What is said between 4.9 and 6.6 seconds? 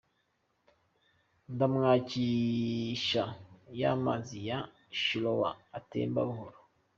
Shilowa atemba buhoro.